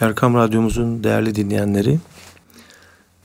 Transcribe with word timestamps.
Erkam 0.00 0.34
Radyomuzun 0.34 1.04
değerli 1.04 1.34
dinleyenleri, 1.34 1.98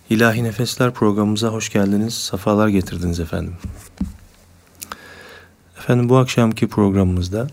İlahi 0.10 0.44
Nefesler 0.44 0.92
programımıza 0.92 1.48
hoş 1.48 1.70
geldiniz, 1.70 2.14
safalar 2.14 2.68
getirdiniz 2.68 3.20
efendim. 3.20 3.56
Efendim 5.78 6.10
bu 6.10 6.18
akşamki 6.18 6.68
programımızda 6.68 7.48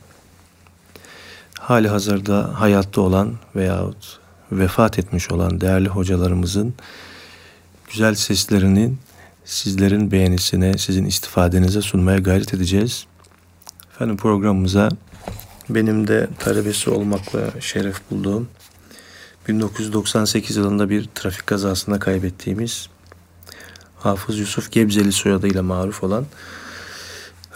hali 1.59 1.89
hazırda 1.89 2.61
hayatta 2.61 3.01
olan 3.01 3.35
veyahut 3.57 4.19
vefat 4.53 4.99
etmiş 4.99 5.31
olan 5.31 5.61
değerli 5.61 5.89
hocalarımızın 5.89 6.75
güzel 7.91 8.15
seslerinin 8.15 8.99
sizlerin 9.45 10.11
beğenisine, 10.11 10.79
sizin 10.79 11.05
istifadenize 11.05 11.83
sunmaya 11.83 12.19
gayret 12.19 12.55
edeceğiz. 12.55 13.07
Efendim 13.95 14.17
programımıza 14.17 14.89
benim 15.69 16.09
de 16.09 16.29
talebesi 16.39 16.91
olmakla 16.91 17.61
şeref 17.61 18.11
bulduğum 18.11 18.49
1998 19.49 20.57
yılında 20.57 20.91
bir 20.91 21.05
trafik 21.15 21.47
kazasında 21.47 21.99
kaybettiğimiz 21.99 22.89
Hafız 23.99 24.39
Yusuf 24.39 24.73
Gebzeli 24.73 25.13
soyadıyla 25.13 25.63
maruf 25.63 26.05
olan 26.05 26.27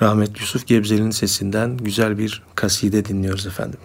Rahmet 0.02 0.40
Yusuf 0.40 0.66
Gebzeli'nin 0.66 1.10
sesinden 1.10 1.76
güzel 1.76 2.18
bir 2.18 2.42
kaside 2.54 3.04
dinliyoruz 3.04 3.46
efendim. 3.46 3.78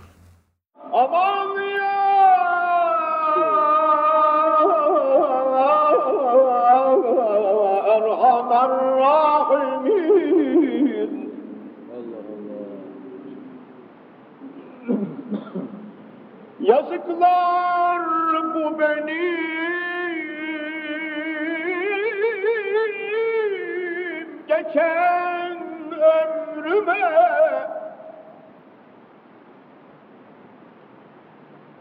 Yazıklar 16.68 18.02
bu 18.56 18.80
benim 18.80 19.38
geçen 24.48 25.58
ömrüme. 25.92 27.02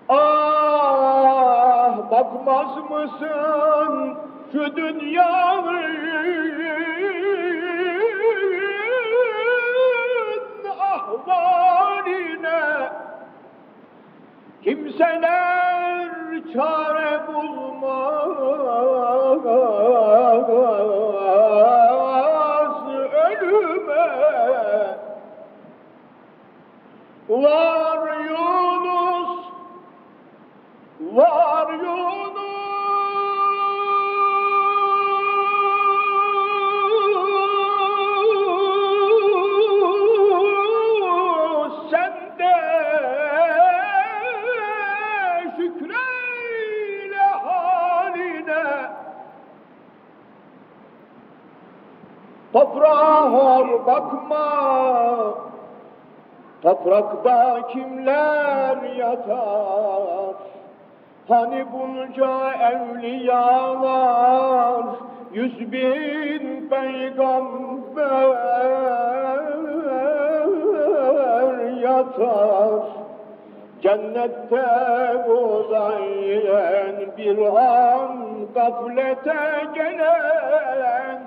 Ah 0.08 2.10
bakmaz 2.10 2.76
mısın 2.90 4.16
şu 4.52 4.76
dünyanın? 4.76 5.96
Ahvaline 10.80 12.56
Kimseler 14.66 16.10
çare 16.52 17.26
bulmaz. 17.26 18.36
Ölüme 23.42 24.06
Var 27.28 28.08
Yunus, 28.28 29.38
var 31.00 31.72
Yunus 31.72 32.55
bakma. 53.96 54.48
Toprakta 56.62 57.68
kimler 57.72 58.76
yatar? 58.98 60.34
Hani 61.28 61.66
bunca 61.72 62.52
evliyalar 62.72 63.76
Yüz 65.32 65.72
bin 65.72 66.68
peygamber 66.68 68.36
yatar. 71.82 72.82
Cennette 73.82 74.66
uzayan 75.28 76.96
bir 77.16 77.38
an 77.38 78.16
gaflete 78.54 79.64
gelen 79.74 81.18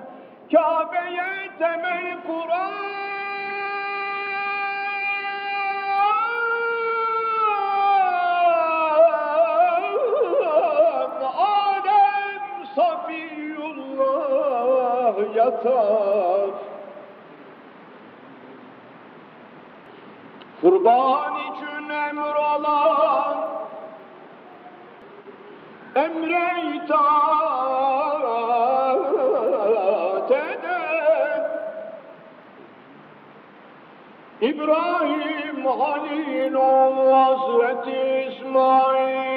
Kabe'ye 0.52 1.19
temel 1.60 2.06
Kur'an. 2.26 2.80
Alem 11.36 12.44
Safiyullah 12.76 14.06
yatar. 15.36 16.50
Kurban 20.60 21.34
için 21.34 21.88
emir 21.88 22.34
alan 22.34 23.36
Emre 25.94 26.48
itaat 26.74 27.99
İbrahim 34.64 35.66
Halil 35.66 36.54
ol 36.54 37.12
Hazreti 37.12 38.30
İsmail 38.30 39.29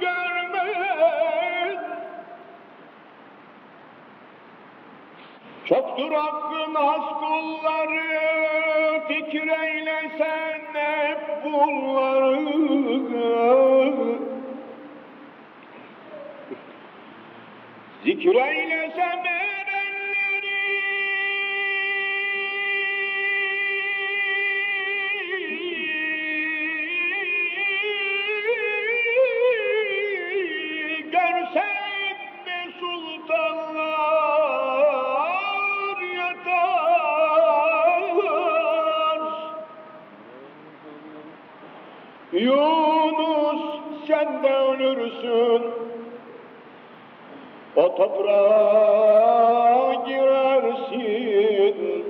görmeyen 0.00 1.78
Çoktur 5.68 6.12
hakkın 6.12 6.74
az 6.74 7.06
kulları 7.20 8.02
Fikreylesen 9.08 10.60
hep 10.74 11.44
bunları 11.44 12.52
Zikreylesem 18.04 18.71
Yunus 42.52 43.62
sen 44.06 44.42
de 44.42 44.52
ölürsün. 44.56 45.62
O 47.76 47.96
toprağa 47.96 49.22
girersin. 50.06 52.02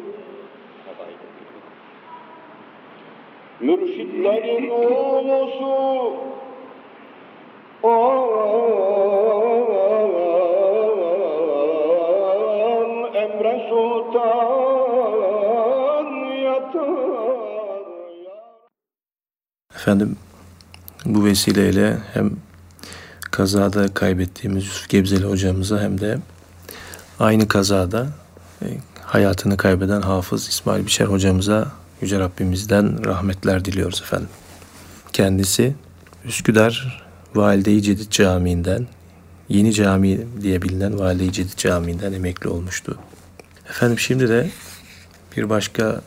Mürşitlerin 3.61 4.71
ulusu 4.71 6.13
Ol 7.83 8.33
Emre 13.15 13.69
Sultan 13.69 14.83
yatar 16.45 17.83
Efendim 19.75 20.19
bu 21.05 21.25
vesileyle 21.25 21.99
hem 22.15 22.31
kazada 23.31 23.95
kaybettiğimiz 23.95 24.65
Yusuf 24.65 24.89
Gebzeli 24.89 25.25
hocamıza 25.25 25.81
hem 25.81 26.01
de 26.01 26.19
aynı 27.21 27.49
kazada 27.49 28.07
e, 28.63 28.67
hayatını 29.01 29.57
kaybeden 29.57 30.03
Hafız 30.03 30.49
İsmail 30.49 30.87
Biçer 30.87 31.07
hocamıza 31.07 31.73
Yüce 32.01 32.19
Rabbimizden 32.19 33.05
rahmetler 33.05 33.65
diliyoruz 33.65 34.03
efendim. 34.03 34.29
Kendisi 35.13 35.75
Üsküdar 36.25 37.03
Valide-i 37.35 37.83
Cedid 37.83 38.11
Camii'nden, 38.11 38.87
Yeni 39.49 39.73
Cami 39.73 40.27
diye 40.41 40.63
bilinen 40.63 40.99
Valide-i 40.99 41.33
Cedid 41.33 41.57
Camii'nden 41.57 42.13
emekli 42.13 42.49
olmuştu. 42.49 42.99
Efendim 43.71 43.99
şimdi 43.99 44.29
de 44.29 44.51
bir 45.37 45.51
başka 45.51 46.01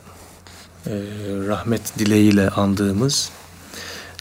e, 0.86 0.92
rahmet 1.48 1.98
dileğiyle 1.98 2.48
andığımız 2.50 3.30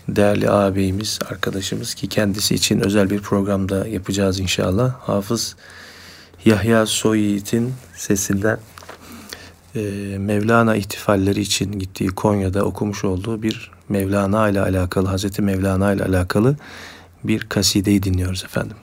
değerli 0.07 0.49
ağabeyimiz, 0.49 1.19
arkadaşımız 1.31 1.93
ki 1.93 2.09
kendisi 2.09 2.55
için 2.55 2.79
özel 2.79 3.09
bir 3.09 3.19
programda 3.19 3.87
yapacağız 3.87 4.39
inşallah. 4.39 4.93
Hafız 4.99 5.55
Yahya 6.45 6.85
Soyit'in 6.85 7.73
sesinden 7.95 8.57
e, 9.75 9.79
Mevlana 10.17 10.75
ihtifalleri 10.75 11.41
için 11.41 11.79
gittiği 11.79 12.07
Konya'da 12.07 12.63
okumuş 12.63 13.03
olduğu 13.03 13.43
bir 13.43 13.71
Mevlana 13.89 14.49
ile 14.49 14.61
alakalı, 14.61 15.07
Hazreti 15.07 15.41
Mevlana 15.41 15.93
ile 15.93 16.03
alakalı 16.03 16.55
bir 17.23 17.39
kasideyi 17.39 18.03
dinliyoruz 18.03 18.43
efendim. 18.43 18.77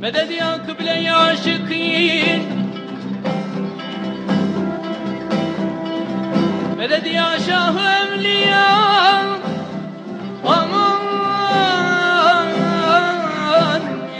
Medet 0.00 0.30
ya 0.30 0.66
kıble 0.66 0.90
ya 0.90 1.16
aşıkîn 1.18 2.59
Medet 6.90 7.06
ya 7.14 7.38
şah-ı 7.46 7.80
evliya 8.00 8.68
Aman 10.46 11.02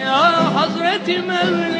ya 0.00 0.55
Hazreti 0.55 1.19
Mevlana 1.19 1.80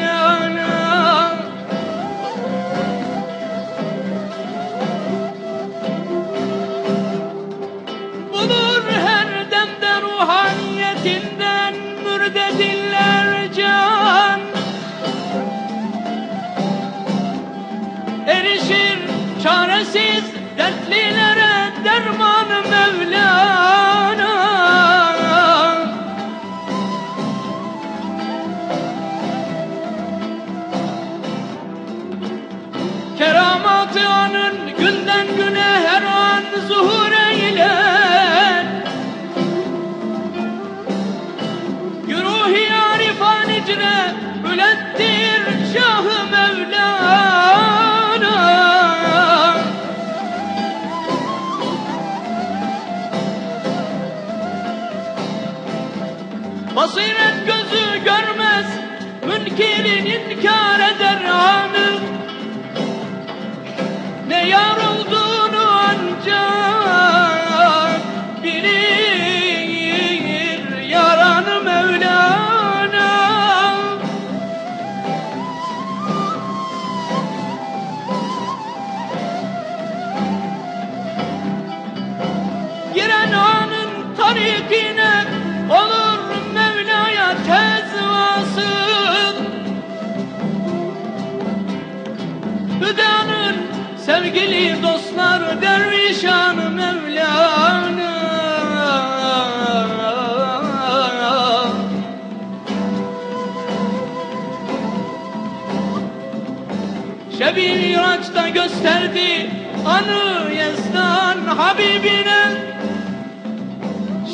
gösterdi 109.11 109.49
anı 109.85 110.53
Yezdan 110.53 111.37
Habibine. 111.57 112.41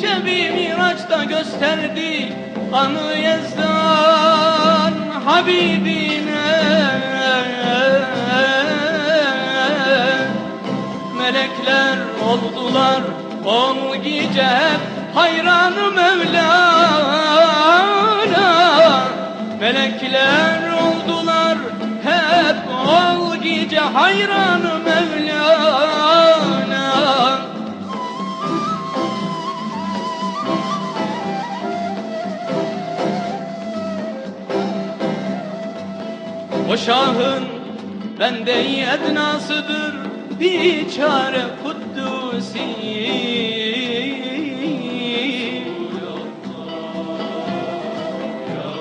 Şebi 0.00 0.50
Miraç'ta 0.50 1.24
gösterdi 1.24 2.32
anı 2.72 3.12
Yezdan 3.18 4.92
Habibine. 5.24 6.48
Melekler 11.18 11.98
oldular 12.28 13.02
on 13.46 14.02
gece 14.02 14.50
hayranı 15.14 15.90
Mevlana. 15.90 16.48
Melekler 19.60 20.67
gece 23.88 23.98
hayranı 23.98 24.78
Mevlana. 24.84 26.28
O 36.72 36.76
şahın 36.76 37.44
bende 38.20 38.82
ednasıdır 38.82 39.94
biçare 40.40 41.44
kuddusi 41.64 42.68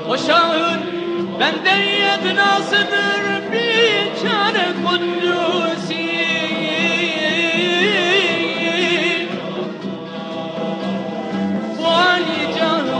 O 0.09 0.17
şahın 0.17 0.81
bende 1.39 1.75
ednasıdır 2.13 3.17
Ali 3.57 4.11
canı 4.23 4.56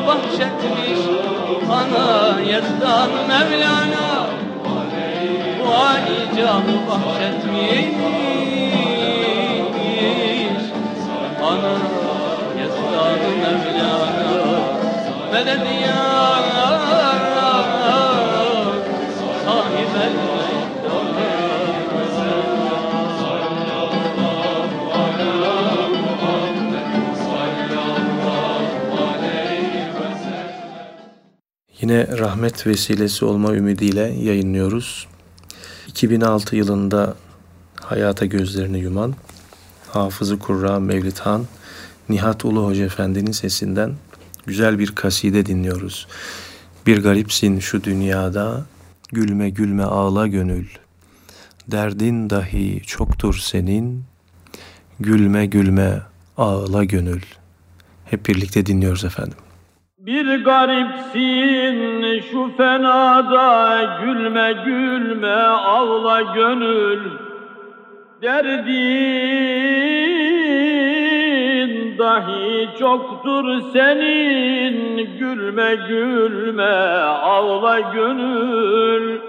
bahşetmiş 0.08 1.00
ana 1.72 2.42
yezdan 2.42 3.10
Mevlana 3.28 4.28
Bu 5.60 5.76
Ali 5.76 6.38
canı 6.38 6.78
bahşetmiş 6.88 7.86
ana 11.44 11.76
yezdan 12.60 13.20
Mevlana 13.42 14.28
Medet 15.34 15.68
ya 15.82 17.07
Yine 31.88 32.18
rahmet 32.18 32.68
vesilesi 32.68 33.26
olma 33.26 33.56
ümidiyle 33.56 34.02
yayınlıyoruz. 34.02 35.08
2006 35.88 36.56
yılında 36.56 37.16
hayata 37.82 38.26
gözlerini 38.26 38.80
yuman 38.80 39.16
Hafızı 39.88 40.40
Kurra 40.40 40.80
Mevlid 40.80 41.18
Han 41.18 41.46
Nihat 42.10 42.46
Ulu 42.46 42.66
Hoca 42.66 42.86
Efendi'nin 42.86 43.32
sesinden 43.32 43.94
güzel 44.46 44.80
bir 44.80 44.96
kaside 44.96 45.46
dinliyoruz. 45.46 46.08
Bir 46.88 47.04
garipsin 47.04 47.60
şu 47.60 47.84
dünyada, 47.84 48.66
gülme 49.12 49.50
gülme 49.50 49.84
ağla 49.84 50.28
gönül. 50.28 50.68
Derdin 51.68 52.30
dahi 52.30 52.82
çoktur 52.86 53.36
senin, 53.44 54.04
Gülme 55.00 55.46
gülme 55.46 56.02
ağla 56.38 56.84
gönül. 56.84 57.22
Hep 58.06 58.26
birlikte 58.26 58.66
dinliyoruz 58.66 59.06
efendim. 59.06 59.38
Bir 60.08 60.44
garipsin 60.44 62.20
şu 62.32 62.52
fenada 62.58 63.80
gülme 64.02 64.54
gülme 64.66 65.38
ağla 65.44 66.22
gönül 66.22 67.00
Derdin 68.22 68.68
dahi 71.98 72.70
çoktur 72.80 73.62
senin. 73.74 74.98
Gülme 75.20 75.76
gülme 75.76 76.74
ağla 77.22 77.80
gönül. 77.80 79.20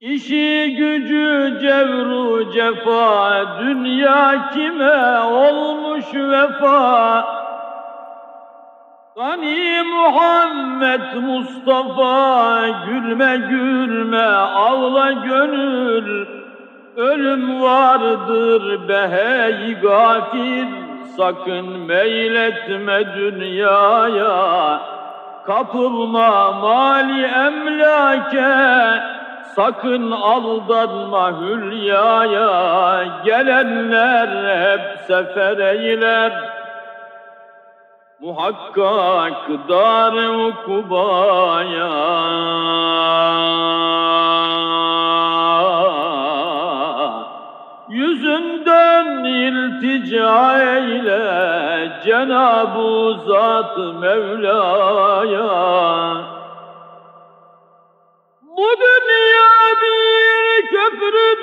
İşi 0.00 0.76
gücü 0.78 1.58
cevru 1.60 2.52
cefa 2.52 3.46
dünya 3.60 4.50
kime 4.50 5.18
olmuş 5.18 6.04
vefa 6.14 7.39
Gani 9.20 9.82
Muhammed 9.82 11.14
Mustafa 11.14 12.68
gülme 12.86 13.36
gülme 13.36 14.26
ağla 14.66 15.12
gönül. 15.12 16.26
Ölüm 16.96 17.62
vardır 17.62 18.88
behey 18.88 19.74
gafil. 19.74 20.66
Sakın 21.16 21.78
meyletme 21.78 23.14
dünyaya. 23.16 24.80
Kapılma 25.46 26.52
mali 26.52 27.22
emlake. 27.24 29.02
Sakın 29.56 30.10
aldanma 30.10 31.40
hülyaya. 31.40 33.04
Gelenler 33.24 34.28
hep 34.60 34.98
sefer 35.06 35.58
eyler 35.58 36.59
muhakkak 38.20 39.68
dar 39.68 40.14
ukubaya. 40.48 41.96
Yüzünden 47.88 49.24
iltica 49.24 50.62
eyle 50.62 51.92
Cenab-ı 52.04 53.16
Zat 53.26 53.78
Mevla'ya. 54.00 55.50
Bu 58.42 58.68
dünya 58.80 59.52
bir 59.82 60.66
köprüdür 60.66 61.39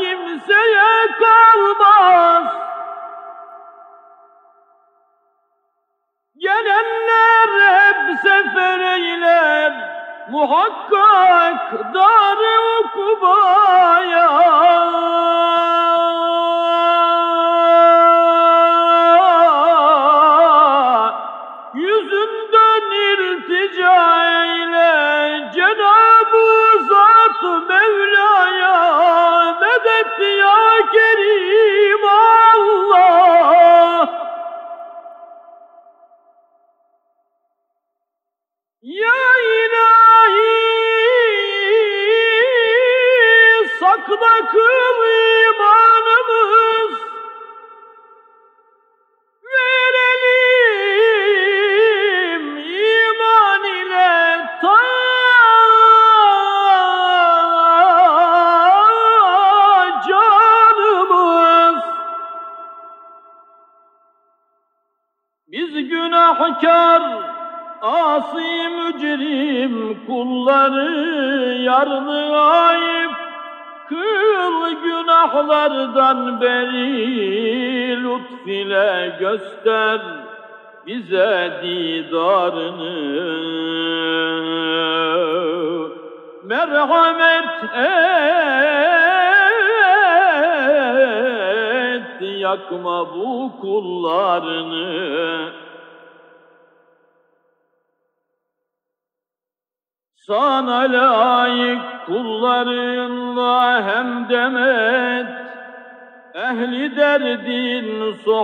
kimseye 0.00 1.06
kalmaz. 1.20 2.44
Gelenler 6.36 7.50
hep 7.68 8.18
sefer 8.22 8.80
eyler 8.80 9.72
muhakkak 10.30 11.94
dar-ı 11.94 12.80
ukubaya. 12.80 14.30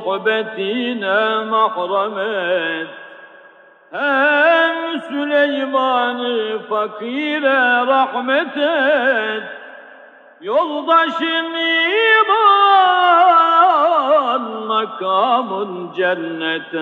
Sohbetine 0.00 1.44
mahrem 1.50 2.18
et 2.18 2.88
Hem 3.92 5.00
Süleyman'ı 5.00 6.58
fakire 6.68 7.86
rahmet 7.86 8.56
et 8.56 9.42
Yoldaşın 10.40 11.54
iman 12.24 12.82
makamın 14.66 15.92
cennet 15.92 16.74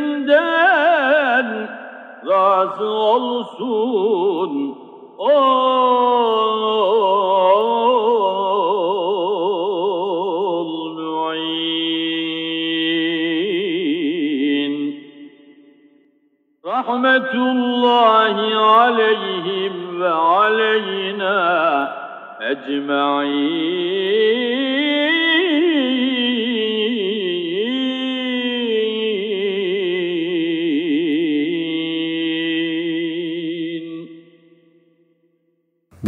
Ümmetinden 0.00 1.68
razı 2.26 2.88
olsun. 2.88 4.52
Ol 5.18 5.40
mu'in 10.96 11.90
Rahmetullahi 16.64 18.56
aleyhim 18.56 20.00
ve 20.00 20.10
aleyna 20.10 21.40
ecma'in 22.50 23.80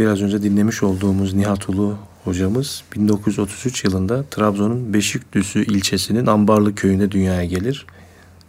biraz 0.03 0.21
önce 0.21 0.43
dinlemiş 0.43 0.83
olduğumuz 0.83 1.33
Nihat 1.33 1.69
Ulu 1.69 1.97
hocamız 2.23 2.83
1933 2.95 3.83
yılında 3.83 4.23
Trabzon'un 4.23 4.93
Beşikdüzü 4.93 5.65
ilçesinin 5.65 6.25
Ambarlı 6.25 6.75
köyünde 6.75 7.11
dünyaya 7.11 7.45
gelir. 7.45 7.85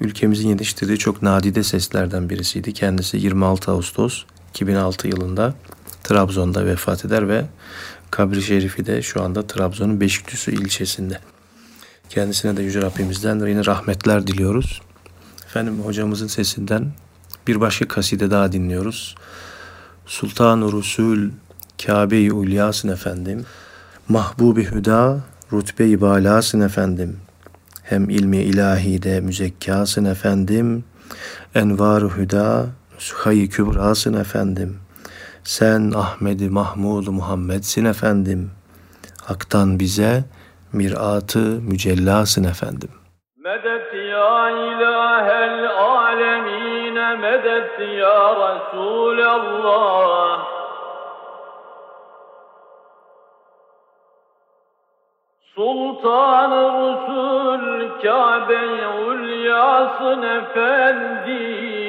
Ülkemizin 0.01 0.49
yetiştirdiği 0.49 0.99
çok 0.99 1.23
nadide 1.23 1.63
seslerden 1.63 2.31
birisiydi. 2.31 2.73
Kendisi 2.73 3.17
26 3.17 3.71
Ağustos 3.71 4.25
2006 4.51 5.09
yılında 5.09 5.55
Trabzon'da 6.05 6.67
vefat 6.67 7.05
eder 7.05 7.29
ve 7.29 7.45
kabri 8.11 8.43
şerifi 8.43 8.87
de 8.87 9.03
şu 9.03 9.23
anda 9.23 9.47
Trabzon'un 9.47 10.01
Beşikdüzü 10.01 10.53
ilçesinde. 10.53 11.19
Kendisine 12.09 12.57
de 12.57 12.63
Yüce 12.63 12.83
Rabbimizden 12.83 13.47
yine 13.47 13.67
rahmetler 13.67 14.27
diliyoruz. 14.27 14.83
Efendim 15.47 15.81
hocamızın 15.85 16.27
sesinden 16.27 16.93
bir 17.47 17.61
başka 17.61 17.89
kaside 17.89 18.31
daha 18.31 18.53
dinliyoruz. 18.53 19.15
Sultan-ı 20.07 20.73
Rusul 20.73 21.31
Kabe-i 21.83 22.33
Ulyasın 22.33 22.89
efendim. 22.89 23.47
Mahbubi 24.09 24.65
Hüda 24.71 25.21
rütbe-i 25.53 26.01
balasın 26.01 26.61
efendim. 26.61 27.21
Hem 27.83 28.11
ilmi 28.11 28.37
ilahide 28.37 29.21
müzekkasın 29.21 30.05
efendim. 30.05 30.85
Envar-ı 31.55 32.09
Hüda 32.09 32.67
Suhay-i 32.99 33.49
Kübrasın 33.49 34.15
efendim. 34.15 34.79
Sen 35.45 35.93
Ahmedi 35.97 36.49
Mahmud 36.49 37.07
Muhammed'sin 37.09 37.85
efendim. 37.85 38.51
Hak'tan 39.23 39.79
bize 39.79 40.25
mirat-ı 40.73 41.39
mücellasın 41.39 42.45
efendim. 42.45 42.89
Medet 43.45 43.95
ya 43.95 44.51
ilahel 44.51 45.69
alemine 45.79 47.17
medet 47.17 47.81
ya 47.99 48.35
Resulallah 48.45 50.34
Sultan-ı 55.55 56.65
Resul 56.75 57.65
Kabe-i 58.03 58.87
Ulyasın 59.07 60.23
efendim 60.23 61.85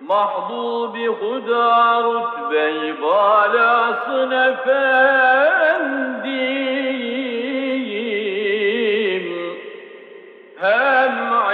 Mahbubi 0.00 1.06
Huda 1.06 2.02
rütbe-i 2.02 3.02
balasın 3.02 4.30
efendim. 4.30 4.72
Hem 10.60 11.12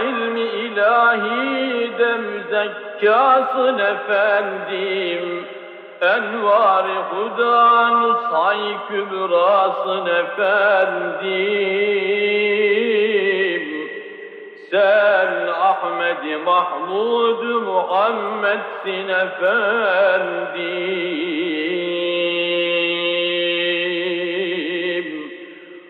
ilmi 0.08 0.40
ilahi 0.40 1.98
de 1.98 2.16
müzekkasın 2.16 3.78
efendim 3.78 5.48
Envar-ı 6.00 7.02
Hudan 7.10 8.16
say 8.30 8.58
kübrasın 8.88 10.06
efendim. 10.06 11.28
Sen 14.70 15.46
Ahmed 15.46 16.40
Mahmud 16.44 17.42
Muhammed'sin 17.66 19.08
efendim. 19.08 19.88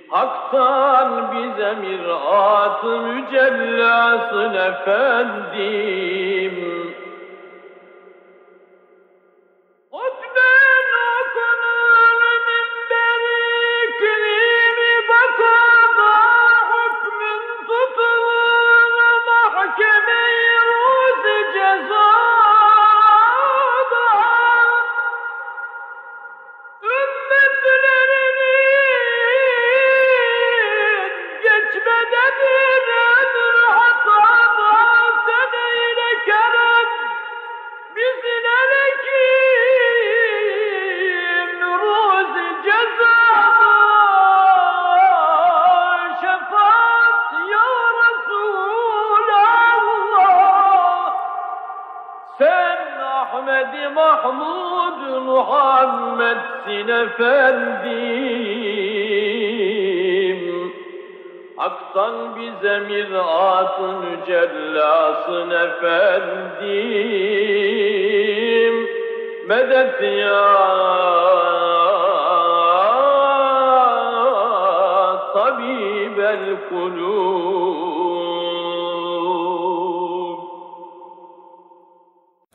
Hak'tan 0.09 1.33
bize 1.33 1.75
mirat-ı 1.75 3.01
mücellasın 3.01 4.55
efendim 4.55 6.38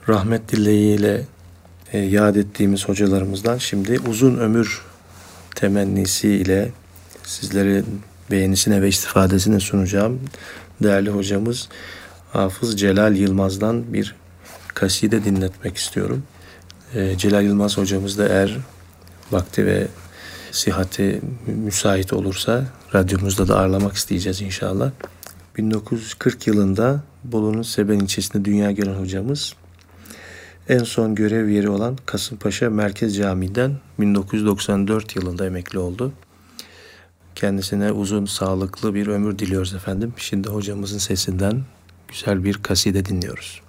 Rahmet 0.09 0.51
dileğiyle 0.51 1.25
e, 1.93 1.99
yad 1.99 2.35
ettiğimiz 2.35 2.89
hocalarımızdan 2.89 3.57
şimdi 3.57 3.99
uzun 3.99 4.37
ömür 4.37 4.81
temennisi 5.55 6.29
ile 6.29 6.71
sizlerin 7.23 7.85
beğenisine 8.31 8.81
ve 8.81 8.87
istifadesine 8.87 9.59
sunacağım. 9.59 10.19
Değerli 10.83 11.09
hocamız 11.09 11.69
Hafız 12.31 12.79
Celal 12.79 13.15
Yılmaz'dan 13.15 13.93
bir 13.93 14.15
kaside 14.73 15.25
dinletmek 15.25 15.77
istiyorum. 15.77 16.23
E, 16.95 17.17
Celal 17.17 17.43
Yılmaz 17.43 17.77
hocamız 17.77 18.17
da 18.17 18.27
eğer 18.27 18.57
vakti 19.31 19.65
ve 19.65 19.87
sihati 20.53 21.21
müsait 21.47 22.13
olursa 22.13 22.65
radyomuzda 22.95 23.47
da 23.47 23.59
ağırlamak 23.59 23.95
isteyeceğiz 23.95 24.41
inşallah. 24.41 24.91
1940 25.57 26.47
yılında 26.47 27.03
Bolu'nun 27.23 27.61
Seben 27.61 27.99
ilçesinde 27.99 28.45
dünya 28.45 28.71
gelen 28.71 28.93
hocamız 28.93 29.53
en 30.69 30.83
son 30.83 31.15
görev 31.15 31.49
yeri 31.49 31.69
olan 31.69 31.97
Kasımpaşa 32.05 32.69
Merkez 32.69 33.17
Camii'den 33.17 33.77
1994 33.99 35.15
yılında 35.15 35.45
emekli 35.45 35.79
oldu. 35.79 36.13
Kendisine 37.35 37.91
uzun, 37.91 38.25
sağlıklı 38.25 38.93
bir 38.93 39.07
ömür 39.07 39.39
diliyoruz 39.39 39.73
efendim. 39.73 40.13
Şimdi 40.17 40.49
hocamızın 40.49 40.97
sesinden 40.97 41.63
güzel 42.07 42.43
bir 42.43 42.53
kaside 42.53 43.05
dinliyoruz. 43.05 43.62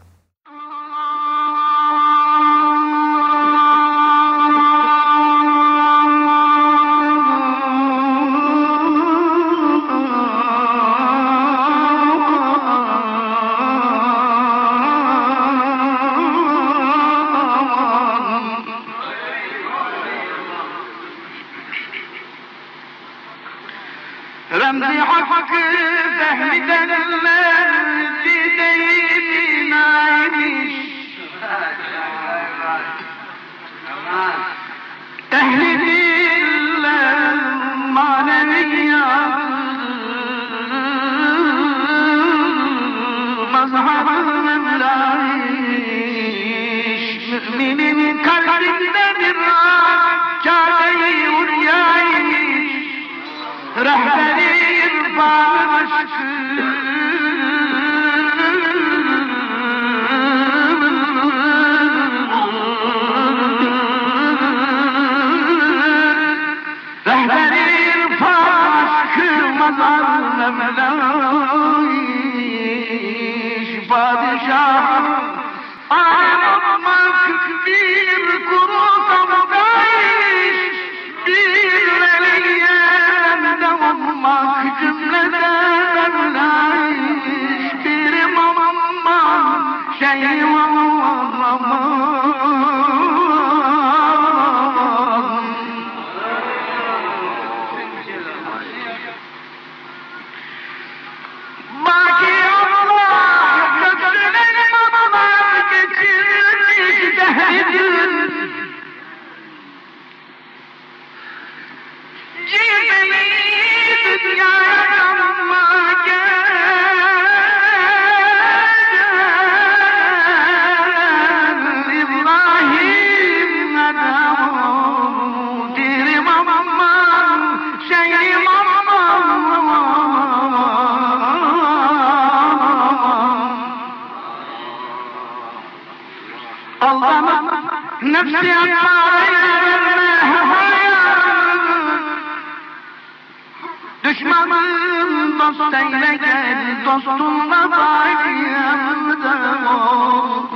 Dost 145.44 145.74
eyle 145.74 146.16
gel 146.24 146.84
Dostunla 146.84 147.60
bayramda 147.72 149.34
ol 149.74 150.46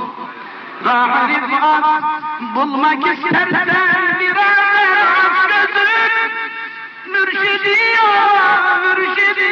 Rahip 0.85 1.53
at 1.63 2.05
bulmak 2.55 3.03
istersen 3.07 4.19
birer 4.19 4.59
aç 5.23 5.37
gözün 5.49 6.31
Mürşidi 7.11 7.77
ya 7.95 8.11
mürşidi 8.83 9.51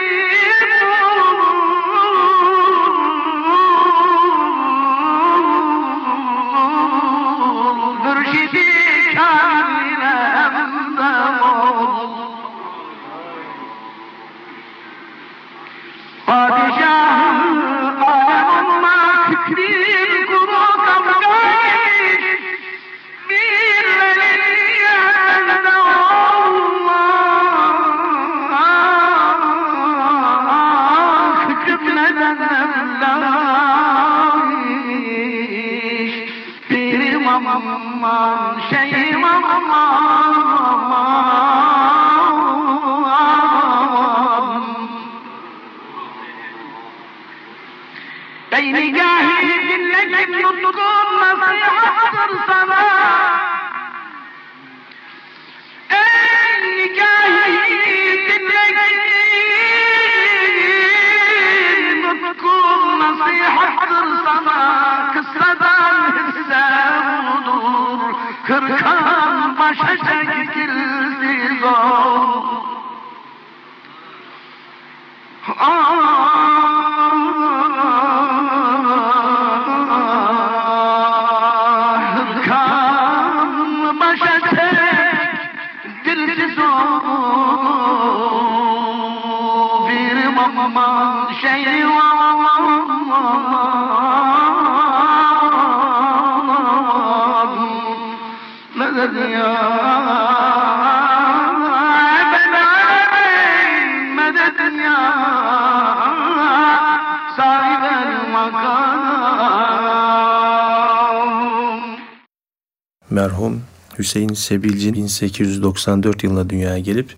Merhum 113.27 113.61
Hüseyin 113.99 114.33
Sebilci 114.33 114.93
1894 114.93 116.23
yılında 116.23 116.49
dünyaya 116.49 116.79
gelip 116.79 117.15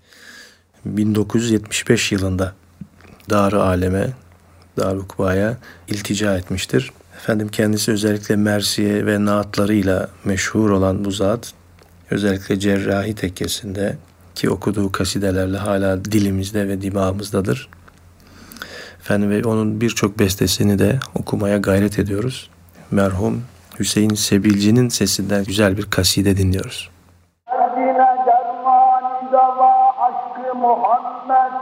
1975 0.84 2.12
yılında 2.12 2.54
Dar-ı 3.30 3.62
Aleme, 3.62 4.10
Dar 4.78 4.96
Ukba'ya 4.96 5.56
iltica 5.88 6.36
etmiştir. 6.36 6.92
Efendim 7.16 7.48
kendisi 7.48 7.92
özellikle 7.92 8.36
Mersiye 8.36 9.06
ve 9.06 9.24
naatlarıyla 9.24 10.08
meşhur 10.24 10.70
olan 10.70 11.04
bu 11.04 11.10
zat 11.10 11.52
özellikle 12.10 12.60
Cerrahi 12.60 13.14
tekkesinde 13.14 13.96
ki 14.34 14.50
okuduğu 14.50 14.92
kasidelerle 14.92 15.56
hala 15.56 16.04
dilimizde 16.04 16.68
ve 16.68 16.82
dimağımızdadır. 16.82 17.68
Efendim 19.00 19.30
ve 19.30 19.44
onun 19.44 19.80
birçok 19.80 20.18
bestesini 20.18 20.78
de 20.78 21.00
okumaya 21.14 21.58
gayret 21.58 21.98
ediyoruz. 21.98 22.50
Merhum 22.90 23.42
Hüseyin 23.80 24.14
Sebilci'nin 24.14 24.88
sesinden 24.88 25.44
güzel 25.44 25.76
bir 25.76 25.90
kaside 25.90 26.36
dinliyoruz. 26.36 26.90
Muhammed 30.60 31.52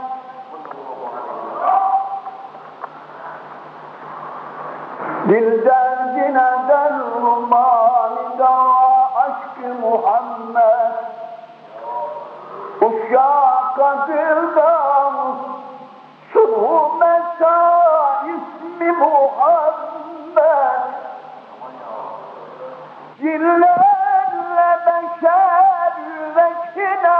Dil 5.29 5.65
derdine 5.65 6.49
dermani 6.67 8.39
dava 8.39 9.11
aşkı 9.15 9.73
Muhammed 9.81 10.93
Uşağı 12.81 13.75
kadırdan 13.75 15.35
Sulhu 16.33 16.97
mesa 16.99 18.25
ismi 18.25 18.91
Muhammed 18.91 20.88
Cinlerle 23.21 24.79
beşer 24.85 25.93
yürekine 26.07 27.19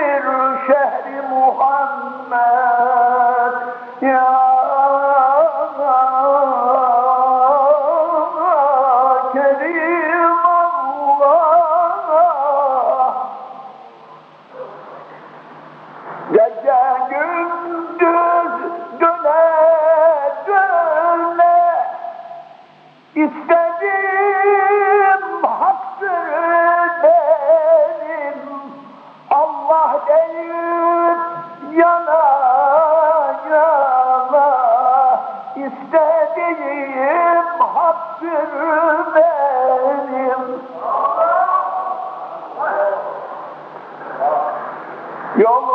Yol 45.33 45.72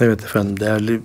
Evet 0.00 0.24
efendim 0.24 0.60
değerli 0.60 1.00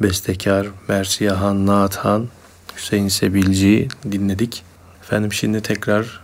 bestekar 0.00 0.66
Mersiyahan 0.88 1.66
Naat 1.66 1.96
Han, 1.96 2.28
Hüseyin 2.76 3.08
Sebilci'yi 3.08 3.88
dinledik. 4.12 4.62
Efendim 5.02 5.32
şimdi 5.32 5.62
tekrar 5.62 6.20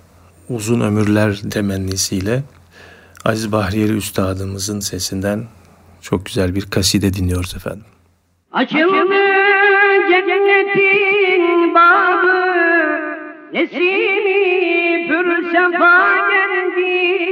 uzun 0.49 0.81
ömürler 0.81 1.41
temennisiyle 1.51 2.43
Aziz 3.25 3.53
Bahriyeli 3.53 3.97
Üstadımızın 3.97 4.81
sesinden 4.81 5.45
çok 6.01 6.27
güzel 6.27 6.55
bir 6.55 6.63
kaside 6.63 7.15
dinliyoruz 7.15 7.55
efendim. 7.57 7.85
Açıldı 8.53 9.17
cennetin 10.11 11.75
babı, 11.75 12.39
nesimi 13.53 15.09
pür 15.09 15.53
sefa 15.53 16.17
geldi. 16.31 17.26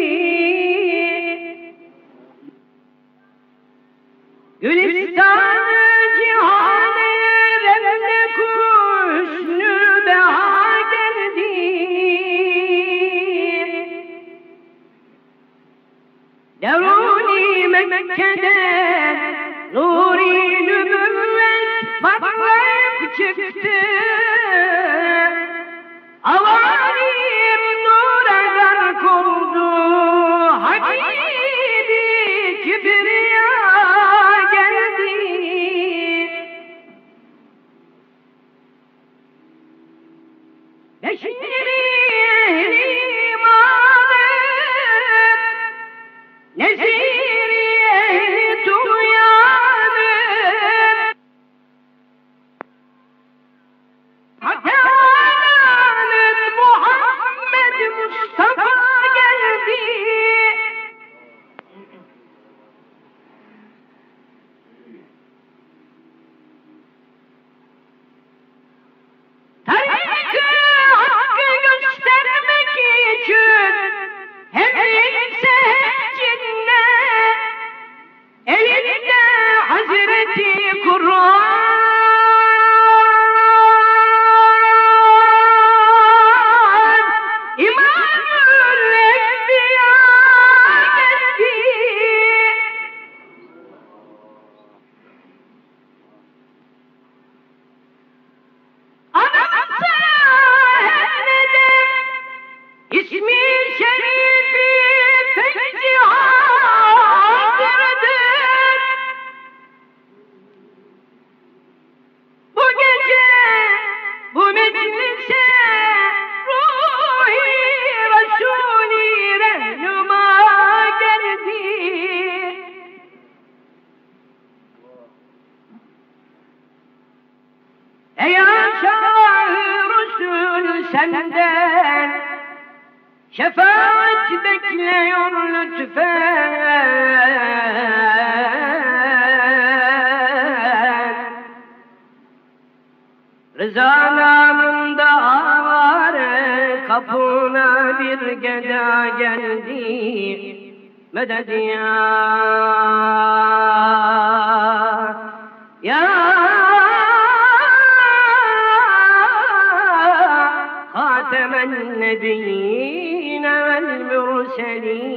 خاتم 161.25 161.53
النبيين 161.55 163.45
والمرسلين 163.67 165.15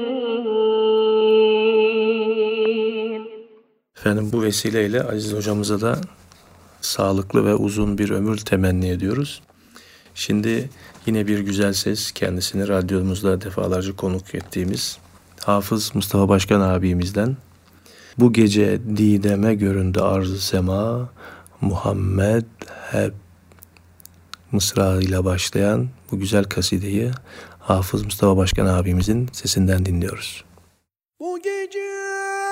Efendim 3.98 4.30
bu 4.34 4.44
vesileyle 4.44 5.04
Aziz 5.04 5.34
hocamıza 5.34 5.82
da 5.82 6.02
sağlıklı 6.82 7.46
ve 7.46 7.56
uzun 7.56 7.98
bir 7.98 8.10
ömür 8.10 8.38
temenni 8.38 8.90
ediyoruz. 8.90 9.42
Şimdi 10.16 10.70
yine 11.06 11.28
bir 11.28 11.40
güzel 11.40 11.74
ses 11.74 12.12
kendisini 12.12 12.68
radyomuzda 12.68 13.42
defalarca 13.42 13.96
konuk 13.96 14.36
ettiğimiz 14.36 14.98
Hafız 15.46 15.96
Mustafa 15.96 16.30
Başkan 16.30 16.62
abimizden 16.62 17.38
bu 18.18 18.34
gece 18.34 18.80
dideme 18.98 19.56
göründü 19.56 20.00
arz-ı 20.00 20.42
sema 20.42 21.10
Muhammed 21.62 22.46
hep 22.92 23.14
mısrağıyla 24.52 25.26
başlayan 25.26 25.88
bu 26.12 26.20
güzel 26.20 26.44
kasideyi 26.44 27.12
Hafız 27.60 28.04
Mustafa 28.06 28.38
Başkan 28.38 28.66
abimizin 28.66 29.30
sesinden 29.32 29.86
dinliyoruz. 29.86 30.44
Bu 31.20 31.38
gece 31.38 32.47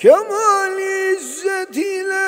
Kemal 0.00 0.78
izzet 0.78 1.76
ile 1.76 2.27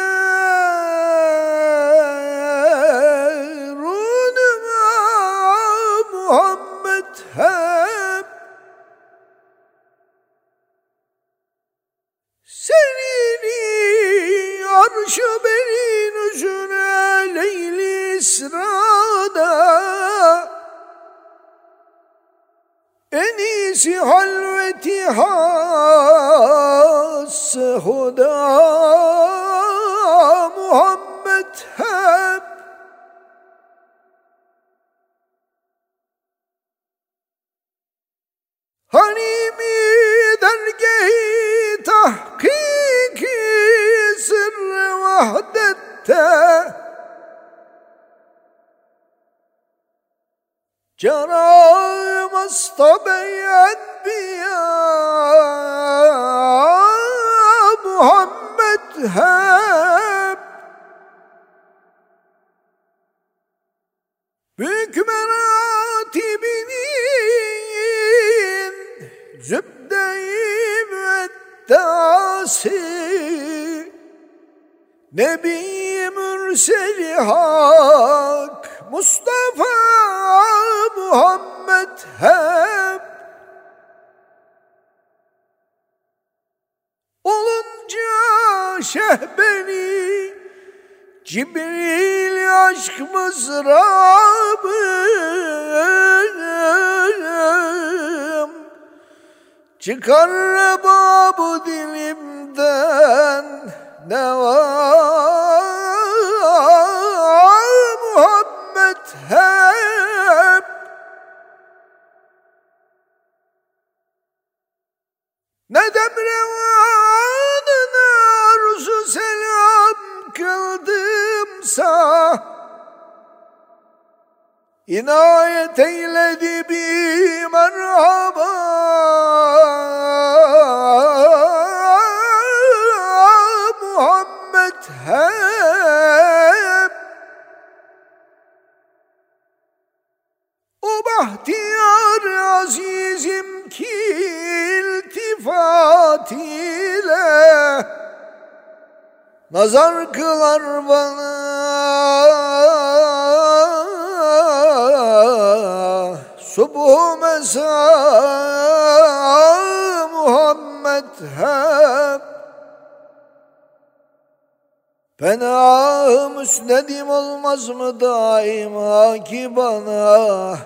dedim 166.70 167.10
olmaz 167.10 167.68
mı 167.68 168.00
daima 168.00 169.24
ki 169.24 169.56
bana 169.56 170.58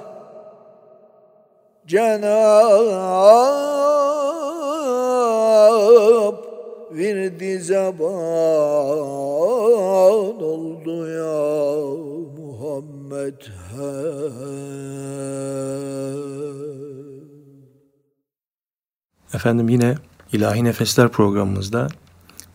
Cenab 1.87 2.25
virdi 6.93 7.59
zeban 7.59 8.99
oldu 10.43 11.09
ya 11.09 11.45
Muhammed 12.39 13.41
Efendim 19.35 19.69
yine 19.69 19.95
İlahi 20.33 20.65
Nefesler 20.65 21.09
programımızda 21.09 21.89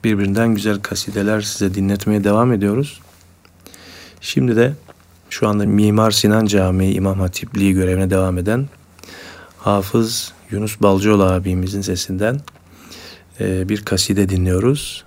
birbirinden 0.04 0.56
güzel 0.56 0.82
kasideler 0.82 1.42
size 1.42 1.74
dinletmeye 1.74 2.24
devam 2.24 2.54
ediyoruz. 2.54 3.02
Şimdi 4.22 4.56
de 4.56 4.74
şu 5.30 5.48
anda 5.48 5.66
Mimar 5.66 6.12
Sinan 6.12 6.46
Camii 6.46 6.94
İmam 6.94 7.20
Hatipliği 7.20 7.74
görevine 7.74 8.10
devam 8.10 8.38
eden 8.38 8.66
Hafız 9.60 10.34
Yunus 10.52 10.82
Balcıoğlu 10.82 11.24
abimizin 11.24 11.82
sesinden 11.82 12.40
e, 13.40 13.70
bir 13.70 13.86
kaside 13.86 14.30
dinliyoruz. 14.30 15.06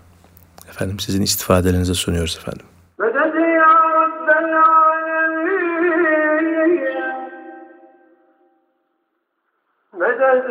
Efendim 0.69 1.01
sizin 1.01 1.23
istifadelerinize 1.23 1.95
sunuyoruz 1.95 2.39
efendim. 2.41 2.67
Meded 9.99 10.49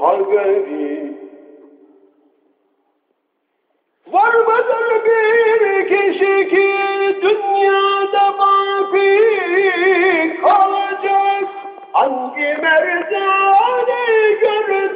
haberi 0.00 1.12
Var 4.12 4.34
mıdır 4.34 5.04
bir 5.04 5.88
kişi 5.88 6.48
ki 6.48 6.68
dünyada 7.22 8.38
baki 8.38 9.10
kalacak? 10.42 11.48
Hangi 11.92 12.56
merdane 12.62 14.04
gördün 14.40 14.92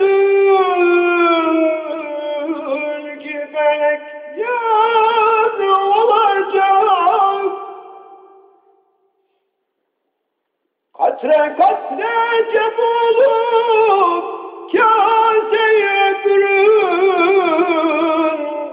ki 3.19 3.37
felek 3.53 4.01
yar 4.37 5.59
olacak? 5.69 7.53
Katre 10.99 11.55
katre 11.59 12.17
cem 12.53 12.79
olup 12.79 14.36
kaseye 14.73 16.15
bürün 16.25 17.59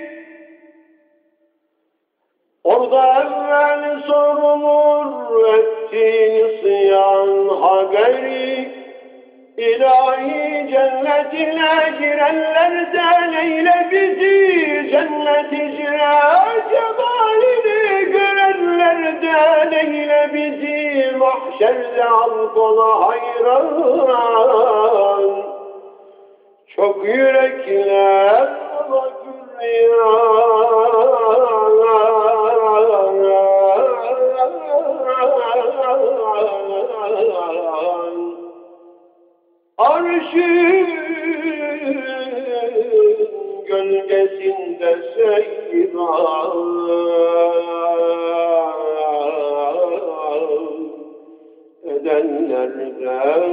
Orada 2.65 3.23
evvel 3.23 4.01
sorulur 4.07 5.55
ettiğin 5.55 6.61
sıyan 6.61 7.49
haberi 7.49 8.74
İlahi 9.57 10.69
cennetine 10.71 11.91
girenlerden 11.99 13.33
eyle 13.33 13.89
bizi. 13.91 14.91
Cennet 14.91 15.53
icra 15.53 16.45
cemalini 16.71 18.11
görenlerden 18.11 19.71
eyle 19.73 20.31
bizi. 20.35 21.17
Mahşerde 21.17 22.05
al 22.05 22.55
kola 22.55 23.09
hayran. 23.09 24.45
Çok 26.77 27.05
yürekler 27.05 28.49
ola 28.89 29.09
gürleyan 29.25 30.15
Arşın 39.79 40.87
gölgesinde 43.67 44.99
seyran 45.15 46.55
edenlerden 51.85 53.51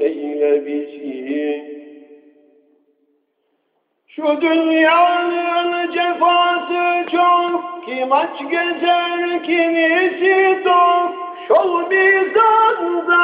eyle 0.00 0.66
bizi. 0.66 1.76
Şu 4.06 4.40
dünyanın 4.40 5.92
cefası 5.92 7.06
çok, 7.10 7.84
kim 7.86 8.12
aç 8.12 8.38
gezer 8.50 9.42
kimisi 9.42 10.62
tok. 10.64 11.26
Şol 11.48 11.88
mizanda 11.88 13.22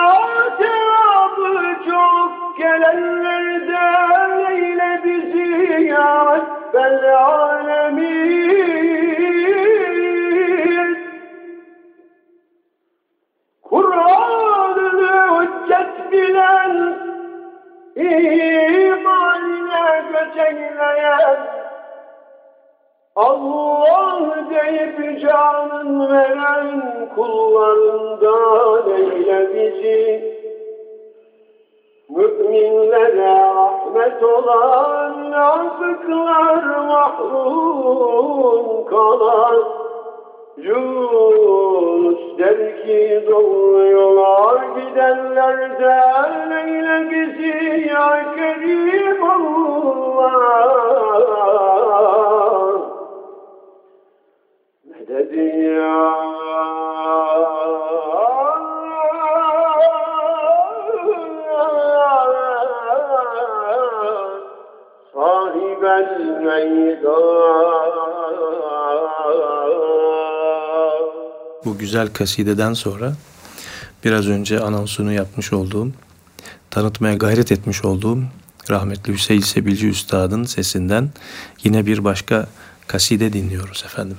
sevabı 0.58 1.76
çok, 1.86 2.21
gelenlerden 2.72 4.50
eyle 4.50 5.00
bizi 5.04 5.86
ya 5.86 6.26
Rabbel 6.26 7.18
alemin. 7.18 8.32
Kur'an'ını 13.62 15.14
hüccet 15.40 16.12
bilen, 16.12 16.74
imanine 17.96 19.86
göçekleyen, 20.12 21.38
Allah 23.16 24.50
deyip 24.50 25.20
canın 25.20 26.12
veren 26.12 27.08
kullarından 27.14 28.90
eyle 28.90 29.40
bizi. 29.54 30.31
Müminlere 32.16 33.34
rahmet 33.54 34.22
olan 34.22 35.32
Yazıklar 35.32 36.64
mahrum 36.86 38.66
kalan. 38.86 39.64
Yunus 40.56 42.38
der 42.38 42.82
ki 42.82 43.24
doğru 43.30 43.86
yola 43.86 44.64
gidenlerden 44.76 46.50
eyle 46.50 47.10
bizi 47.10 47.88
ya 47.88 48.34
Kerim 48.36 49.24
Allah 49.24 50.42
Medet 54.84 55.32
ya 55.62 56.12
Bu 71.64 71.78
güzel 71.78 72.08
kasideden 72.12 72.72
sonra 72.72 73.12
biraz 74.04 74.28
önce 74.28 74.60
anonsunu 74.60 75.12
yapmış 75.12 75.52
olduğum, 75.52 75.88
tanıtmaya 76.70 77.14
gayret 77.14 77.52
etmiş 77.52 77.84
olduğum 77.84 78.18
rahmetli 78.70 79.12
Hüseyin 79.12 79.40
Sebilci 79.40 79.88
Üstad'ın 79.88 80.44
sesinden 80.44 81.08
yine 81.64 81.86
bir 81.86 82.04
başka 82.04 82.46
kaside 82.86 83.32
dinliyoruz 83.32 83.84
efendim. 83.86 84.18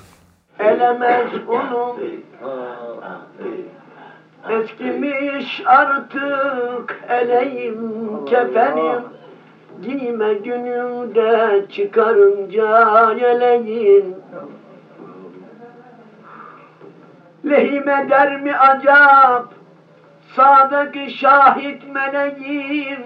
Elemez 0.59 1.31
onun 1.47 2.23
Eskimiş 4.49 5.61
artık 5.65 7.01
eleğim 7.09 8.25
kefenim 8.25 9.03
Giyme 9.83 10.33
günümde 10.33 11.63
çıkarınca 11.69 13.11
yeleğin. 13.11 14.15
Lehime 17.45 18.09
der 18.09 18.41
mi 18.41 18.55
acap? 18.55 19.53
Sağdaki 20.35 21.09
şahit 21.09 21.93
meleğim. 21.93 23.01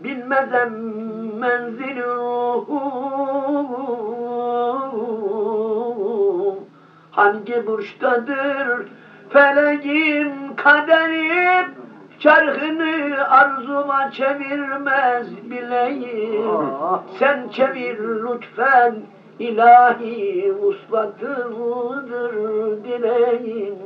Bilmezem 0.00 0.72
menzil 1.38 2.02
ruhum 2.02 3.04
Hangi 7.10 7.66
burçtadır 7.66 8.86
feleğim 9.28 10.56
kaderim 10.56 11.83
Çarhını 12.24 13.28
arzuma 13.28 14.10
çevirmez 14.10 15.50
bileyim. 15.50 16.50
Sen 17.18 17.48
çevir 17.48 17.98
lütfen 17.98 18.96
ilahi 19.38 20.52
uslatındır 20.52 22.34
dileğim 22.84 23.78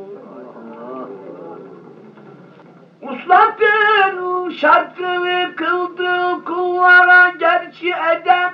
Uslatın 3.03 4.51
şartını 4.51 5.57
kıldı 5.57 6.45
kullara 6.45 7.29
gerçi 7.29 7.89
edep. 7.89 8.53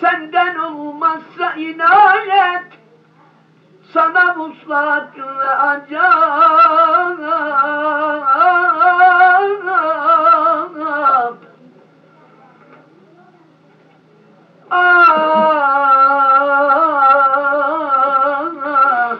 Senden 0.00 0.58
olmazsa 0.58 1.52
inayet 1.56 2.85
sana 3.96 4.34
muslat 4.36 5.16
acap 5.58 7.20
Ah, 17.88 19.16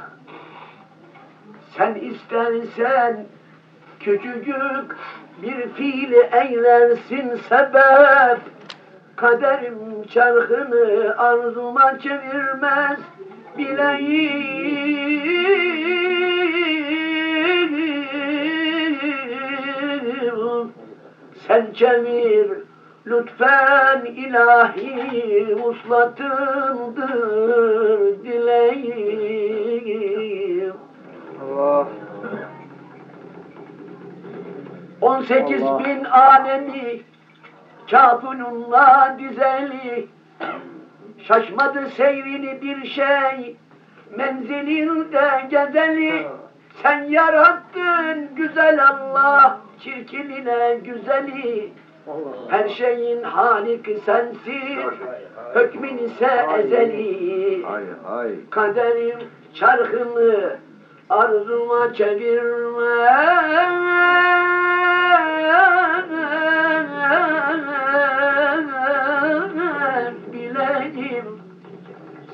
sen 1.76 1.94
istersen 1.94 3.26
küçücük 4.00 4.96
bir 5.42 5.68
fiili 5.68 6.30
eylersin 6.32 7.34
sebep. 7.48 8.40
Kaderim 9.16 10.06
çarkını 10.06 11.14
arzuma 11.18 11.98
çevirmez 11.98 12.98
bileyim 13.58 14.56
Sen 21.46 21.72
çevir 21.72 22.50
lütfen 23.06 24.04
ilahi 24.04 25.54
uslatındır 25.64 27.08
dileğim 28.24 29.56
Allah. 31.42 31.88
18 35.00 35.62
Allah. 35.62 35.84
bin 35.84 36.04
alemi 36.04 37.00
kafununla 37.90 39.16
dizeli 39.18 40.08
Şaşmadı 41.28 41.88
seyrini 41.96 42.62
bir 42.62 42.86
şey. 42.86 43.56
Menzilinde 44.16 45.46
gezeli 45.50 46.26
Sen 46.82 47.04
yarattın 47.04 48.34
güzel 48.36 48.86
Allah. 48.88 49.60
Çirkinine 49.80 50.74
güzeli. 50.84 51.72
Her 52.48 52.68
şeyin 52.68 53.22
haliki 53.22 53.98
sensin. 54.06 54.78
Hükmün 55.54 55.98
ise 55.98 56.46
ezeli. 56.58 57.62
Kaderim 58.50 59.18
çarkını 59.54 60.56
arzuma 61.10 61.94
çevirme 61.94 63.06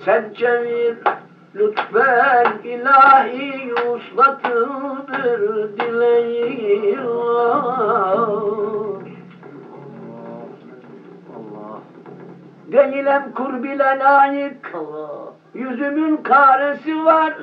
sen 0.05 0.33
çevir 0.35 0.97
lütfen 1.55 2.59
ilahi 2.65 3.75
uslatıldır 3.75 5.41
dileğim 5.79 7.09
Allah. 7.09 8.23
Değilim 12.73 13.33
kurbile 13.35 13.99
layık. 13.99 14.73
Yüzümün 15.55 16.17
karesi 16.17 17.05
var. 17.05 17.35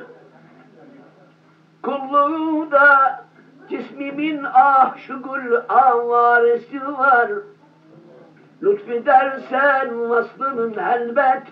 Kulluğumda 1.82 3.24
cismimin 3.68 4.44
ah 4.54 4.96
şugul 4.96 5.54
avaresi 5.68 6.86
var. 6.98 7.28
Lütfedersen 8.62 10.10
vaslının 10.10 10.74
elbet 10.74 11.42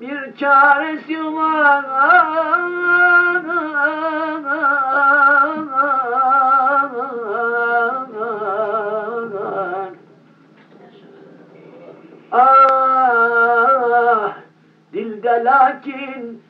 bir 0.00 0.36
çaresi 0.36 1.24
var 1.24 1.84
Ah, 12.32 14.34
dilde 14.92 15.44
lakin 15.44 16.42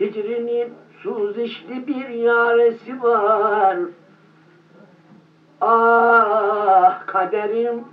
hicrinin 0.00 0.74
suzişli 1.02 1.86
bir 1.86 2.08
yaresi 2.08 3.02
var. 3.02 3.76
Ah, 5.60 7.06
kaderim 7.06 7.84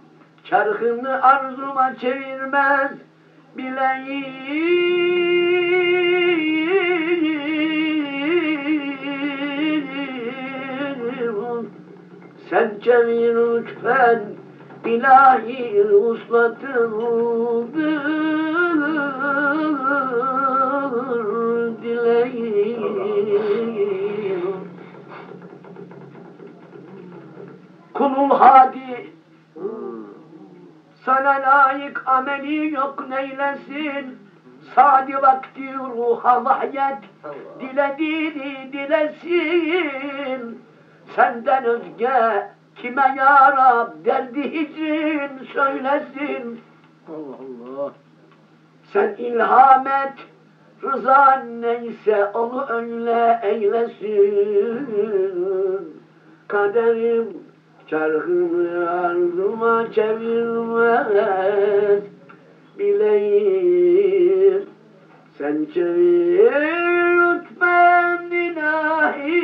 çarkını 0.43 1.24
arzuma 1.24 1.95
çevirmez 1.95 2.91
bileyim. 3.58 5.32
Sen 12.49 12.80
çevir 12.80 13.36
lütfen 13.36 14.20
ilahi 14.86 15.84
uslatıldır 15.84 17.02
dileğim. 21.84 23.22
Kulul 27.93 28.30
hadi 28.30 29.12
sana 31.06 31.30
layık 31.30 32.04
ameli 32.06 32.74
yok 32.74 33.10
neylesin 33.10 34.20
Sadi 34.76 35.16
vakti 35.22 35.74
ruha 35.74 36.45
vahyet 36.45 37.04
Dilediğini 37.60 38.74
dilesin 38.74 40.62
Senden 41.16 41.64
özge 41.64 42.52
Kime 42.76 43.16
yarab 43.18 44.06
derdi 44.06 44.43
hicrin 44.54 45.45
söylesin. 45.54 46.60
Allah 47.10 47.36
Allah. 47.36 47.91
Sen 48.93 49.16
ilham 49.18 49.88
et, 49.88 50.14
rızan 50.84 51.62
neyse 51.62 52.26
onu 52.26 52.66
öyle 52.70 53.39
eylesin. 53.43 54.89
Kaderim 56.47 57.38
çarkını 57.92 58.89
ardıma 58.89 59.92
çevirmez. 59.96 62.04
Bileyim 62.80 64.64
sen 65.38 65.68
çevir 65.74 66.52
lütfen 67.18 68.32
ilahi 68.32 69.42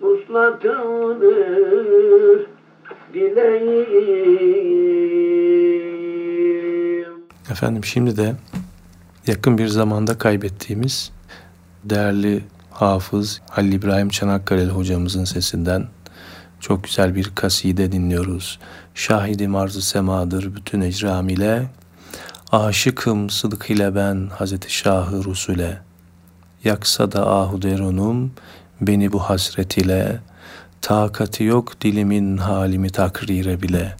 Vuslatındır 0.00 1.38
dileyim 3.14 4.28
Efendim 7.50 7.84
şimdi 7.84 8.16
de 8.16 8.34
yakın 9.26 9.58
bir 9.58 9.66
zamanda 9.66 10.18
kaybettiğimiz 10.18 11.12
değerli 11.84 12.42
hafız 12.70 13.40
Halil 13.50 13.72
İbrahim 13.72 14.08
Çanakkale'li 14.08 14.70
hocamızın 14.70 15.24
sesinden 15.24 15.84
çok 16.60 16.84
güzel 16.84 17.14
bir 17.14 17.30
kaside 17.34 17.92
dinliyoruz. 17.92 18.58
Şahidim 18.94 19.56
arzı 19.56 19.82
semadır 19.82 20.54
bütün 20.54 20.80
ecram 20.80 21.28
ile. 21.28 21.66
Aşıkım 22.52 23.30
sıdık 23.30 23.70
ile 23.70 23.94
ben 23.94 24.30
Hazreti 24.38 24.74
Şahı 24.74 25.24
Rusule. 25.24 25.80
Yaksa 26.64 27.12
da 27.12 27.30
ahu 27.30 27.62
derunum 27.62 28.32
beni 28.80 29.12
bu 29.12 29.18
hasret 29.18 29.78
ile. 29.78 30.20
Takati 30.80 31.44
yok 31.44 31.80
dilimin 31.80 32.36
halimi 32.36 32.90
takrire 32.90 33.62
bile. 33.62 33.96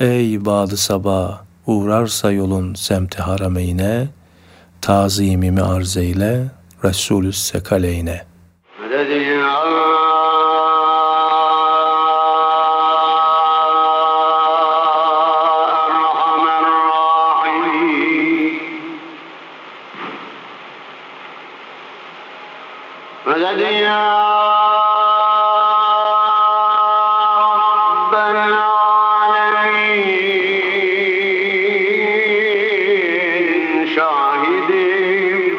Ey 0.00 0.44
badı 0.44 0.76
sabah 0.76 1.42
uğrarsa 1.66 2.32
yolun 2.32 2.74
semti 2.74 3.22
harameyne 3.22 4.08
Tazimimi 4.80 5.62
arz 5.62 5.96
eyle 5.96 6.44
Resulü 6.84 7.32
sekaleyne 7.32 8.29
şahidim. 34.00 35.58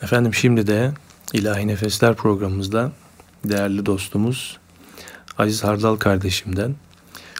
Efendim 0.07 0.33
şimdi 0.33 0.67
de 0.67 0.91
İlahi 1.33 1.67
Nefesler 1.67 2.15
programımızda 2.15 2.91
değerli 3.45 3.85
dostumuz 3.85 4.57
Aziz 5.37 5.63
Hardal 5.63 5.95
kardeşimden 5.95 6.75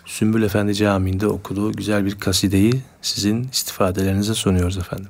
Sümbül 0.06 0.44
Efendi 0.44 0.76
Camii'nde 0.76 1.28
okuduğu 1.28 1.72
güzel 1.72 2.06
bir 2.06 2.20
kasideyi 2.20 2.82
sizin 3.02 3.44
istifadelerinize 3.44 4.34
sunuyoruz 4.34 4.78
efendim. 4.78 5.10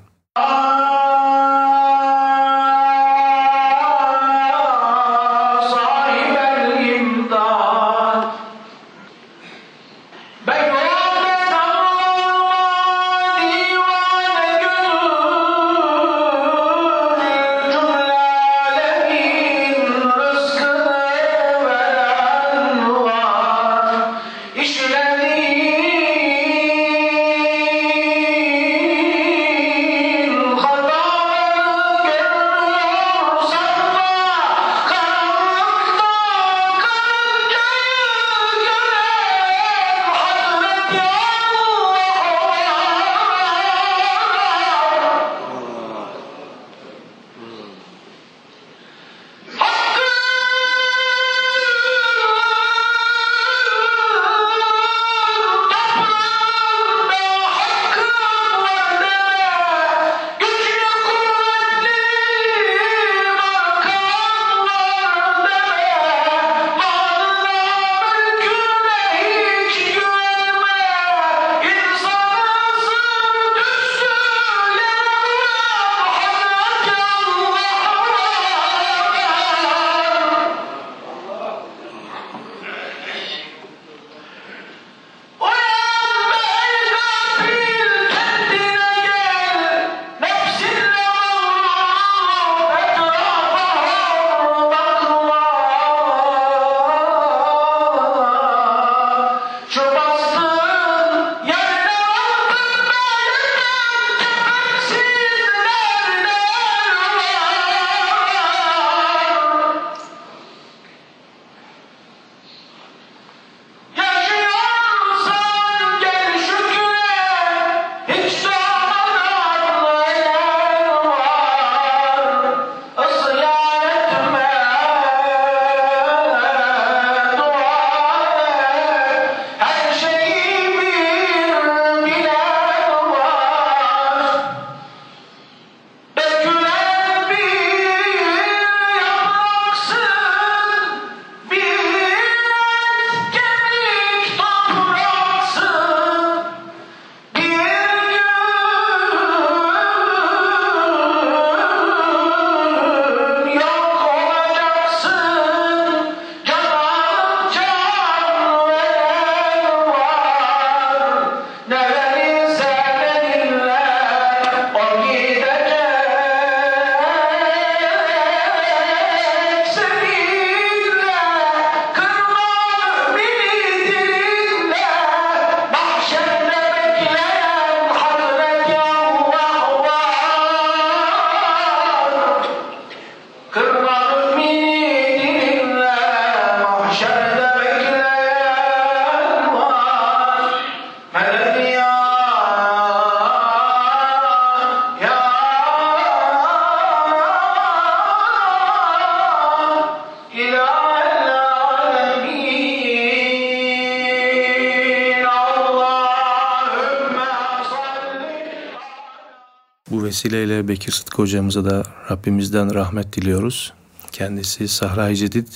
Vesileyle 210.17 210.67
Bekir 210.67 210.91
Sıtkı 210.91 211.21
hocamıza 211.21 211.65
da 211.65 211.83
Rabbimizden 212.11 212.73
rahmet 212.73 213.13
diliyoruz. 213.13 213.73
Kendisi 214.11 214.67
Sahra-i 214.67 215.17
Cedid 215.17 215.47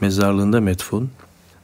mezarlığında 0.00 0.60
metfun. 0.60 1.10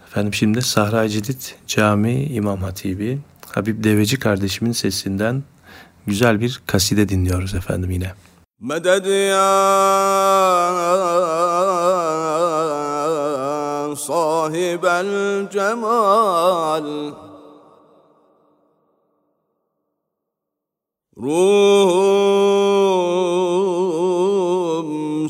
Efendim 0.07 0.35
şimdi 0.35 0.63
Sahra-i 0.63 1.11
Cedid 1.11 1.41
Cami 1.67 2.25
İmam 2.25 2.63
Hatibi 2.63 3.19
Habib 3.51 3.85
Deveci 3.85 4.19
kardeşimin 4.19 4.73
sesinden 4.73 5.43
güzel 6.07 6.41
bir 6.41 6.61
kaside 6.67 7.09
dinliyoruz 7.09 7.55
efendim 7.55 7.91
yine. 7.91 8.13
Meded 8.61 9.05
ya 9.31 9.47
sahibel 13.97 15.51
cemal 15.51 16.85
Ruhum 21.17 22.51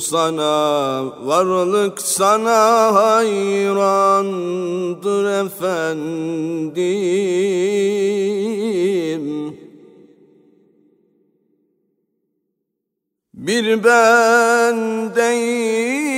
sana, 0.00 1.04
varlık 1.26 2.00
sana 2.00 2.94
hayrandır 2.94 3.86
efendim. 5.46 6.76
Bir 13.34 13.84
ben 13.84 15.14
değil 15.16 16.15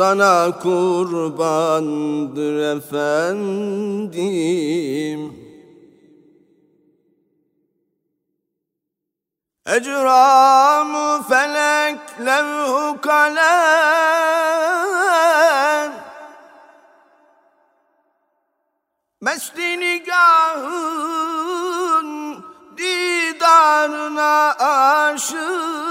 sana 0.00 0.58
kurbandır 0.62 2.56
efendim. 2.76 4.20
Ecram 9.66 11.22
felek 11.22 12.00
levhu 12.26 13.00
kalem 13.00 13.50
Mesli 19.20 19.80
nigahın 19.80 21.28
didarına 22.78 24.52
aşık 24.58 25.89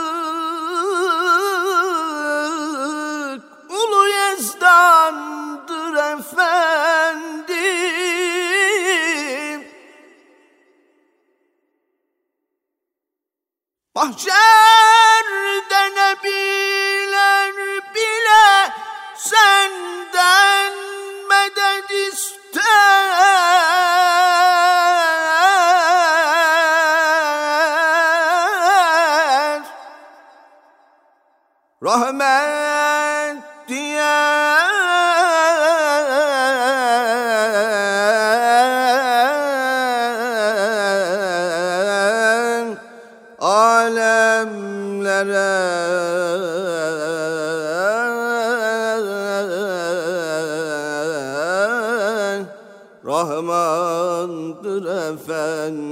Rahmandır 55.10 55.89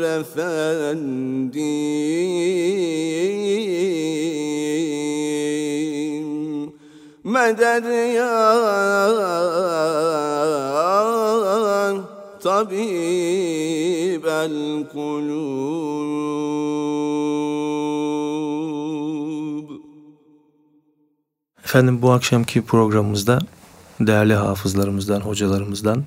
efendim 0.00 1.77
deryan 7.58 8.28
tabib 12.42 14.24
el 14.24 14.88
kulub. 14.92 15.78
Efendim 21.64 22.02
bu 22.02 22.10
akşamki 22.12 22.62
programımızda 22.62 23.38
değerli 24.00 24.34
hafızlarımızdan, 24.34 25.20
hocalarımızdan 25.20 26.04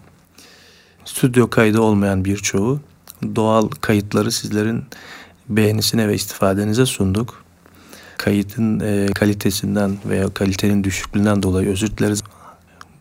stüdyo 1.06 1.50
kaydı 1.50 1.82
olmayan 1.82 2.26
birçoğu 2.26 2.80
doğal 3.36 3.68
kayıtları 3.68 4.32
sizlerin 4.32 4.84
beğenisine 5.50 6.08
ve 6.08 6.16
istifadenize 6.16 6.86
sunduk. 6.86 7.44
Kayıtın 8.24 8.80
e, 8.80 9.08
kalitesinden 9.14 9.98
veya 10.06 10.30
kalitenin 10.34 10.84
düşüklüğünden 10.84 11.44
dolayı 11.44 11.70
özür 11.70 11.98
dileriz. 11.98 12.24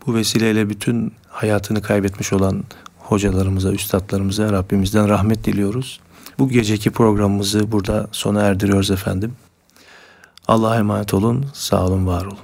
Bu 0.07 0.15
vesileyle 0.15 0.71
bütün 0.71 1.13
hayatını 1.29 1.83
kaybetmiş 1.83 2.33
olan 2.33 2.65
hocalarımıza, 2.99 3.73
üstadlarımıza 3.73 4.53
Rabbimizden 4.53 5.09
rahmet 5.09 5.45
diliyoruz. 5.45 6.01
Bu 6.39 6.49
geceki 6.49 6.91
programımızı 6.91 7.73
burada 7.73 8.09
sona 8.13 8.43
erdiriyoruz 8.43 8.91
efendim. 8.91 9.33
Allah'a 10.49 10.77
emanet 10.77 11.15
olun, 11.15 11.47
sağ 11.53 11.87
olun, 11.87 12.07
var 12.07 12.25
olun. 12.25 12.39